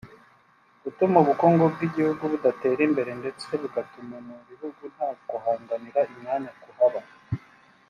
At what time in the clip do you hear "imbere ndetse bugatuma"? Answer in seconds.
2.87-4.17